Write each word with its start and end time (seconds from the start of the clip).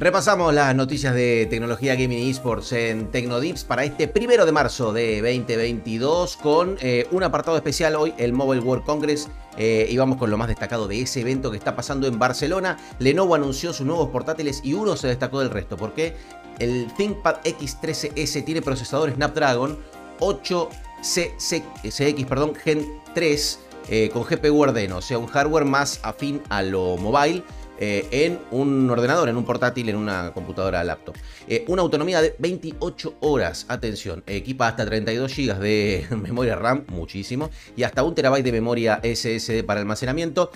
Repasamos 0.00 0.54
las 0.54 0.76
noticias 0.76 1.12
de 1.12 1.48
tecnología 1.50 1.96
gaming 1.96 2.20
y 2.20 2.30
esports 2.30 2.70
en 2.70 3.10
Tecnodips 3.10 3.64
para 3.64 3.82
este 3.82 4.06
primero 4.06 4.46
de 4.46 4.52
marzo 4.52 4.92
de 4.92 5.20
2022 5.20 6.36
con 6.36 6.78
eh, 6.80 7.08
un 7.10 7.24
apartado 7.24 7.56
especial 7.56 7.96
hoy, 7.96 8.14
el 8.16 8.32
Mobile 8.32 8.62
World 8.62 8.84
Congress. 8.84 9.28
Eh, 9.56 9.88
y 9.90 9.96
vamos 9.96 10.18
con 10.18 10.30
lo 10.30 10.38
más 10.38 10.46
destacado 10.46 10.86
de 10.86 11.00
ese 11.00 11.22
evento 11.22 11.50
que 11.50 11.56
está 11.56 11.74
pasando 11.74 12.06
en 12.06 12.16
Barcelona. 12.16 12.78
Lenovo 13.00 13.34
anunció 13.34 13.72
sus 13.72 13.84
nuevos 13.84 14.10
portátiles 14.10 14.60
y 14.62 14.74
uno 14.74 14.96
se 14.96 15.08
destacó 15.08 15.40
del 15.40 15.50
resto 15.50 15.76
porque 15.76 16.14
el 16.60 16.86
ThinkPad 16.96 17.42
X13S 17.42 18.44
tiene 18.44 18.62
procesador 18.62 19.12
Snapdragon 19.12 19.80
8CX 20.20 22.24
perdón, 22.24 22.54
Gen 22.54 22.86
3 23.14 23.58
eh, 23.88 24.10
con 24.12 24.22
GPU 24.22 24.64
Adreno, 24.64 24.98
o 24.98 25.02
sea, 25.02 25.18
un 25.18 25.26
hardware 25.26 25.64
más 25.64 25.98
afín 26.04 26.40
a 26.50 26.62
lo 26.62 26.96
mobile 26.98 27.42
eh, 27.80 28.06
en 28.10 28.38
un 28.50 28.88
ordenador, 28.90 29.28
en 29.28 29.36
un 29.36 29.44
portátil, 29.44 29.88
en 29.88 29.96
una 29.96 30.32
computadora 30.32 30.82
laptop. 30.84 31.16
Eh, 31.46 31.64
una 31.68 31.82
autonomía 31.82 32.20
de 32.20 32.34
28 32.38 33.16
horas, 33.20 33.66
atención, 33.68 34.22
equipa 34.26 34.68
hasta 34.68 34.84
32 34.84 35.34
GB 35.34 35.58
de 35.58 36.06
memoria 36.16 36.56
RAM, 36.56 36.84
muchísimo, 36.88 37.50
y 37.76 37.82
hasta 37.82 38.02
un 38.02 38.14
terabyte 38.14 38.44
de 38.44 38.52
memoria 38.52 39.00
SSD 39.02 39.64
para 39.64 39.80
almacenamiento 39.80 40.50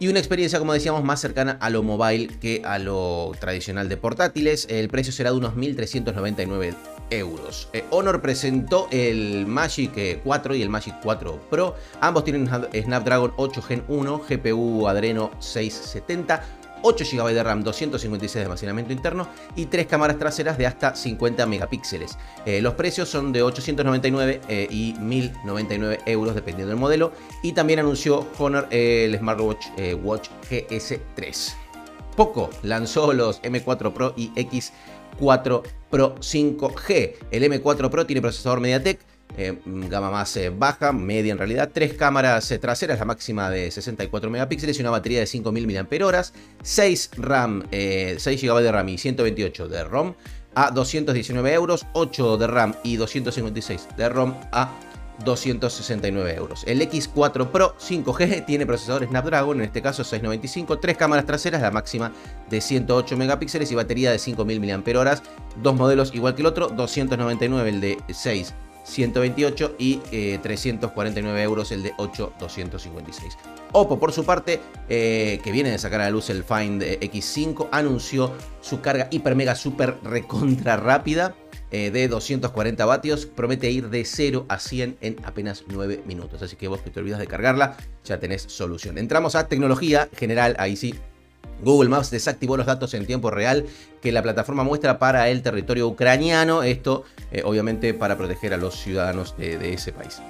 y 0.00 0.08
una 0.08 0.18
experiencia, 0.18 0.58
como 0.58 0.72
decíamos, 0.72 1.04
más 1.04 1.20
cercana 1.20 1.58
a 1.60 1.68
lo 1.68 1.82
mobile 1.82 2.28
que 2.40 2.62
a 2.64 2.78
lo 2.78 3.32
tradicional 3.38 3.90
de 3.90 3.98
portátiles. 3.98 4.66
El 4.70 4.88
precio 4.88 5.12
será 5.12 5.30
de 5.30 5.36
unos 5.36 5.54
1.399 5.54 6.74
Eh, 7.10 7.84
Honor 7.90 8.22
presentó 8.22 8.88
el 8.90 9.46
Magic 9.46 10.22
4 10.22 10.54
eh, 10.54 10.58
y 10.58 10.62
el 10.62 10.68
Magic 10.68 10.94
4 11.02 11.40
Pro. 11.50 11.74
Ambos 12.00 12.24
tienen 12.24 12.48
Snapdragon 12.48 13.32
8 13.36 13.62
Gen 13.62 13.84
1, 13.88 14.22
GPU 14.28 14.86
Adreno 14.86 15.30
670 15.40 16.42
8 16.82 17.04
GB 17.12 17.34
de 17.34 17.42
RAM, 17.42 17.62
256 17.62 18.34
de 18.34 18.42
almacenamiento 18.42 18.92
interno 18.92 19.28
y 19.56 19.66
3 19.66 19.86
cámaras 19.86 20.18
traseras 20.18 20.56
de 20.56 20.66
hasta 20.66 20.94
50 20.94 21.46
megapíxeles. 21.46 22.16
Eh, 22.46 22.62
los 22.62 22.74
precios 22.74 23.08
son 23.08 23.32
de 23.32 23.42
899 23.42 24.40
eh, 24.48 24.66
y 24.70 24.94
1099 24.98 26.00
euros 26.06 26.34
dependiendo 26.34 26.70
del 26.70 26.80
modelo. 26.80 27.12
Y 27.42 27.52
también 27.52 27.80
anunció 27.80 28.26
Honor 28.38 28.66
el 28.70 29.18
Smartwatch 29.18 29.66
Watch 30.02 30.28
GS3. 30.50 31.54
Poco 32.16 32.50
lanzó 32.62 33.12
los 33.12 33.40
M4 33.42 33.92
Pro 33.92 34.14
y 34.16 34.30
X4 35.20 35.62
Pro 35.90 36.14
5G. 36.16 37.14
El 37.30 37.44
M4 37.44 37.90
Pro 37.90 38.06
tiene 38.06 38.22
procesador 38.22 38.60
MediaTek 38.60 39.00
eh, 39.36 39.56
gama 39.64 40.10
más 40.10 40.36
eh, 40.36 40.50
baja, 40.50 40.92
media 40.92 41.32
en 41.32 41.38
realidad, 41.38 41.70
tres 41.72 41.94
cámaras 41.94 42.50
eh, 42.50 42.58
traseras, 42.58 42.98
la 42.98 43.04
máxima 43.04 43.48
de 43.48 43.70
64 43.70 44.28
megapíxeles 44.28 44.78
y 44.78 44.80
una 44.80 44.90
batería 44.90 45.20
de 45.20 45.26
5000 45.26 45.66
mAh, 45.66 46.24
6 46.62 47.10
RAM, 47.16 47.64
6 47.70 48.42
GB 48.42 48.60
de 48.60 48.72
RAM 48.72 48.88
y 48.88 48.98
128 48.98 49.68
de 49.68 49.84
ROM 49.84 50.14
a 50.54 50.70
219 50.72 51.52
euros, 51.54 51.86
8 51.92 52.38
de 52.38 52.46
RAM 52.48 52.74
y 52.82 52.96
256 52.96 53.88
de 53.96 54.08
ROM 54.08 54.34
a 54.50 54.72
269 55.24 56.34
euros. 56.34 56.64
El 56.66 56.80
X4 56.82 57.50
Pro 57.50 57.76
5G 57.78 58.44
tiene 58.46 58.66
procesador 58.66 59.06
Snapdragon, 59.06 59.58
en 59.58 59.66
este 59.66 59.82
caso 59.82 60.04
695, 60.04 60.78
tres 60.78 60.96
cámaras 60.96 61.26
traseras, 61.26 61.62
la 61.62 61.70
máxima 61.70 62.12
de 62.48 62.60
108 62.60 63.16
megapíxeles 63.16 63.70
y 63.72 63.74
batería 63.74 64.10
de 64.10 64.18
5000 64.18 64.60
mAh, 64.60 65.22
dos 65.56 65.74
modelos 65.74 66.14
igual 66.14 66.34
que 66.34 66.42
el 66.42 66.46
otro, 66.46 66.68
299 66.68 67.68
el 67.70 67.80
de 67.80 67.98
6 68.08 68.54
128 68.82 69.76
y 69.78 69.96
349 70.38 71.40
eh, 71.40 71.44
euros 71.44 71.72
el 71.72 71.82
de 71.82 71.92
8256. 71.96 73.36
Oppo, 73.72 73.98
por 73.98 74.12
su 74.12 74.24
parte, 74.24 74.60
eh, 74.88 75.40
que 75.44 75.52
viene 75.52 75.70
de 75.70 75.78
sacar 75.78 76.00
a 76.00 76.04
la 76.04 76.10
luz 76.10 76.30
el 76.30 76.44
Find 76.44 76.82
X5, 76.82 77.68
anunció 77.70 78.32
su 78.60 78.80
carga 78.80 79.08
hiper 79.10 79.36
mega 79.36 79.54
super 79.54 79.98
recontra 80.02 80.76
rápida 80.76 81.34
eh, 81.70 81.90
de 81.90 82.08
240 82.08 82.84
vatios. 82.84 83.26
Promete 83.26 83.70
ir 83.70 83.90
de 83.90 84.04
0 84.04 84.46
a 84.48 84.58
100 84.58 84.98
en 85.00 85.16
apenas 85.24 85.64
9 85.68 86.02
minutos. 86.06 86.42
Así 86.42 86.56
que 86.56 86.68
vos 86.68 86.80
que 86.80 86.90
te 86.90 87.00
olvidas 87.00 87.20
de 87.20 87.26
cargarla, 87.26 87.76
ya 88.04 88.18
tenés 88.18 88.42
solución. 88.42 88.98
Entramos 88.98 89.34
a 89.34 89.48
tecnología 89.48 90.08
general, 90.14 90.56
ahí 90.58 90.76
sí 90.76 90.94
Google 91.62 91.88
Maps 91.88 92.10
desactivó 92.10 92.56
los 92.56 92.66
datos 92.66 92.94
en 92.94 93.06
tiempo 93.06 93.30
real 93.30 93.66
que 94.00 94.12
la 94.12 94.22
plataforma 94.22 94.64
muestra 94.64 94.98
para 94.98 95.28
el 95.28 95.42
territorio 95.42 95.88
ucraniano, 95.88 96.62
esto 96.62 97.04
eh, 97.32 97.42
obviamente 97.44 97.94
para 97.94 98.16
proteger 98.16 98.54
a 98.54 98.56
los 98.56 98.76
ciudadanos 98.76 99.36
de, 99.36 99.74
ese 99.74 99.92
país. 99.92 100.20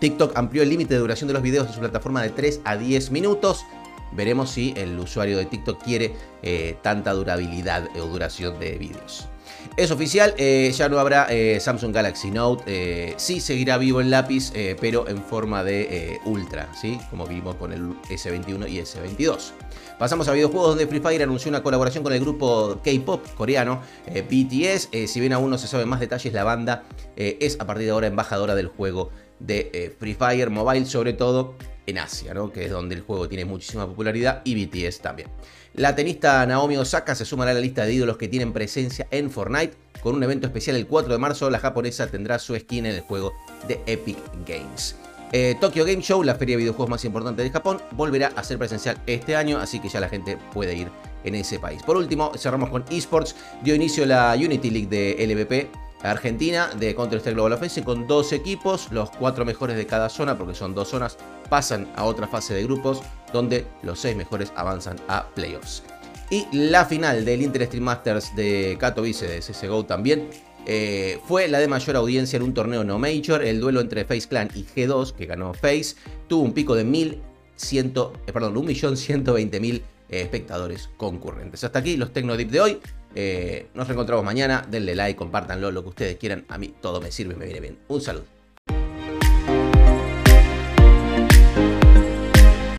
TikTok 0.00 0.36
amplió 0.36 0.62
el 0.62 0.68
límite 0.68 0.94
de 0.94 1.00
duración 1.00 1.28
de 1.28 1.34
los 1.34 1.42
videos 1.42 1.68
de 1.68 1.74
su 1.74 1.80
plataforma 1.80 2.22
de 2.22 2.30
3 2.30 2.60
a 2.64 2.76
10 2.76 3.10
minutos. 3.10 3.64
Veremos 4.12 4.50
si 4.50 4.72
el 4.76 4.98
usuario 4.98 5.38
de 5.38 5.44
TikTok 5.46 5.82
quiere 5.82 6.14
eh, 6.42 6.76
tanta 6.82 7.12
durabilidad 7.12 7.88
o 7.96 8.06
duración 8.06 8.58
de 8.58 8.78
vídeos. 8.78 9.28
Es 9.76 9.90
oficial, 9.90 10.34
eh, 10.38 10.72
ya 10.74 10.88
no 10.88 10.98
habrá 10.98 11.28
Samsung 11.60 11.94
Galaxy 11.94 12.30
Note. 12.30 13.14
sí 13.16 13.40
seguirá 13.40 13.78
vivo 13.78 14.00
el 14.00 14.10
lápiz, 14.10 14.52
pero 14.80 15.08
en 15.08 15.22
forma 15.22 15.62
de 15.62 16.18
Ultra, 16.24 16.68
¿sí? 16.74 16.98
como 17.10 17.26
vimos 17.26 17.54
con 17.56 17.72
el 17.72 17.94
S21 18.08 18.68
y 18.68 18.78
S22. 18.78 19.52
Pasamos 19.98 20.28
a 20.28 20.32
videojuegos 20.32 20.68
donde 20.70 20.86
Free 20.86 21.00
Fire 21.00 21.24
anunció 21.24 21.48
una 21.48 21.64
colaboración 21.64 22.04
con 22.04 22.12
el 22.12 22.20
grupo 22.20 22.80
K-pop 22.84 23.26
coreano 23.34 23.82
eh, 24.06 24.22
BTS. 24.22 24.90
Eh, 24.92 25.08
si 25.08 25.18
bien 25.18 25.32
aún 25.32 25.50
no 25.50 25.58
se 25.58 25.66
saben 25.66 25.88
más 25.88 25.98
detalles, 25.98 26.32
la 26.32 26.44
banda 26.44 26.84
eh, 27.16 27.36
es 27.40 27.58
a 27.60 27.66
partir 27.66 27.86
de 27.86 27.90
ahora 27.90 28.06
embajadora 28.06 28.54
del 28.54 28.68
juego 28.68 29.10
de 29.40 29.96
Free 29.98 30.14
Fire 30.14 30.50
Mobile, 30.50 30.86
sobre 30.86 31.14
todo 31.14 31.56
en 31.88 31.98
Asia, 31.98 32.34
¿no? 32.34 32.52
que 32.52 32.66
es 32.66 32.70
donde 32.70 32.94
el 32.94 33.00
juego 33.00 33.28
tiene 33.28 33.44
muchísima 33.44 33.86
popularidad, 33.86 34.42
y 34.44 34.66
BTS 34.66 35.00
también. 35.00 35.28
La 35.74 35.94
tenista 35.94 36.44
Naomi 36.44 36.76
Osaka 36.76 37.14
se 37.14 37.24
sumará 37.24 37.52
a 37.52 37.54
la 37.54 37.60
lista 37.60 37.84
de 37.84 37.94
ídolos 37.94 38.18
que 38.18 38.28
tienen 38.28 38.52
presencia 38.52 39.06
en 39.10 39.30
Fortnite. 39.30 39.74
Con 40.02 40.14
un 40.14 40.22
evento 40.22 40.46
especial 40.46 40.76
el 40.76 40.86
4 40.86 41.12
de 41.12 41.18
marzo, 41.18 41.50
la 41.50 41.58
japonesa 41.58 42.06
tendrá 42.06 42.38
su 42.38 42.56
skin 42.56 42.86
en 42.86 42.96
el 42.96 43.00
juego 43.00 43.32
de 43.66 43.80
Epic 43.86 44.18
Games. 44.46 44.96
Eh, 45.32 45.56
Tokyo 45.60 45.84
Game 45.84 46.02
Show, 46.02 46.22
la 46.22 46.34
feria 46.34 46.54
de 46.54 46.58
videojuegos 46.58 46.90
más 46.90 47.04
importante 47.04 47.42
de 47.42 47.50
Japón, 47.50 47.80
volverá 47.92 48.32
a 48.34 48.44
ser 48.44 48.58
presencial 48.58 49.00
este 49.06 49.36
año, 49.36 49.58
así 49.58 49.78
que 49.80 49.88
ya 49.88 50.00
la 50.00 50.08
gente 50.08 50.38
puede 50.52 50.74
ir 50.74 50.88
en 51.24 51.34
ese 51.34 51.58
país. 51.58 51.82
Por 51.82 51.96
último, 51.96 52.32
cerramos 52.36 52.70
con 52.70 52.84
esports. 52.90 53.34
Dio 53.62 53.74
inicio 53.74 54.06
la 54.06 54.34
Unity 54.36 54.70
League 54.70 54.88
de 54.88 55.26
LVP 55.26 55.87
Argentina 56.02 56.70
de 56.78 56.94
Counter-Strike 56.94 57.34
Global 57.34 57.54
Offensive 57.54 57.84
con 57.84 58.06
dos 58.06 58.32
equipos, 58.32 58.88
los 58.92 59.10
cuatro 59.10 59.44
mejores 59.44 59.76
de 59.76 59.86
cada 59.86 60.08
zona, 60.08 60.38
porque 60.38 60.54
son 60.54 60.74
dos 60.74 60.88
zonas, 60.88 61.16
pasan 61.48 61.88
a 61.96 62.04
otra 62.04 62.26
fase 62.26 62.54
de 62.54 62.64
grupos 62.64 63.02
donde 63.32 63.66
los 63.82 63.98
seis 63.98 64.16
mejores 64.16 64.52
avanzan 64.56 64.96
a 65.08 65.26
playoffs. 65.34 65.82
Y 66.30 66.46
la 66.52 66.84
final 66.84 67.24
del 67.24 67.42
Inter 67.42 67.64
Stream 67.66 67.84
Masters 67.84 68.36
de 68.36 68.76
Katowice 68.78 69.26
de 69.26 69.38
CSGO 69.40 69.86
también 69.86 70.28
eh, 70.66 71.18
fue 71.26 71.48
la 71.48 71.58
de 71.58 71.68
mayor 71.68 71.96
audiencia 71.96 72.36
en 72.36 72.42
un 72.42 72.52
torneo 72.52 72.84
no 72.84 72.98
major. 72.98 73.42
El 73.42 73.60
duelo 73.60 73.80
entre 73.80 74.04
Face 74.04 74.28
Clan 74.28 74.50
y 74.54 74.64
G2, 74.64 75.12
que 75.12 75.24
ganó 75.24 75.54
Face, 75.54 75.96
tuvo 76.28 76.42
un 76.42 76.52
pico 76.52 76.74
de 76.74 76.84
1.100, 76.84 78.12
eh, 78.26 78.32
1.120.000 78.32 79.82
eh, 80.10 80.20
espectadores 80.20 80.90
concurrentes. 80.98 81.64
Hasta 81.64 81.78
aquí 81.78 81.96
los 81.96 82.12
Tecnodip 82.12 82.50
de 82.50 82.60
hoy. 82.60 82.78
Nos 83.14 83.86
reencontramos 83.86 84.24
mañana. 84.24 84.64
Denle 84.68 84.94
like, 84.94 85.16
compártanlo, 85.16 85.70
lo 85.70 85.82
que 85.82 85.88
ustedes 85.88 86.16
quieran. 86.16 86.44
A 86.48 86.58
mí 86.58 86.74
todo 86.80 87.00
me 87.00 87.10
sirve, 87.10 87.34
me 87.34 87.44
viene 87.44 87.60
bien. 87.60 87.78
Un 87.88 88.00
saludo. 88.00 88.37